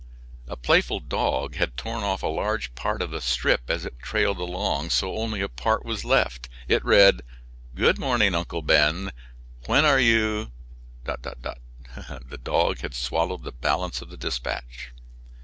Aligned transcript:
A 0.47 0.57
playful 0.57 0.99
dog 0.99 1.57
had 1.57 1.77
torn 1.77 2.01
off 2.01 2.23
a 2.23 2.27
large 2.27 2.73
part 2.73 3.03
of 3.03 3.11
the 3.11 3.21
strip 3.21 3.69
as 3.69 3.85
it 3.85 3.99
trailed 3.99 4.39
along, 4.39 4.89
so 4.89 5.15
only 5.15 5.41
a 5.41 5.47
part 5.47 5.85
was 5.85 6.03
left. 6.03 6.49
It 6.67 6.83
read, 6.83 7.21
"Good 7.75 7.99
morning, 7.99 8.33
Uncle 8.33 8.63
Ben. 8.63 9.11
When 9.67 9.85
are 9.85 9.99
you" 9.99 10.53
The 11.03 12.39
dog 12.43 12.79
had 12.79 12.95
swallowed 12.95 13.43
the 13.43 13.51
balance 13.51 14.01
of 14.01 14.09
the 14.09 14.17
dispatch. 14.17 14.91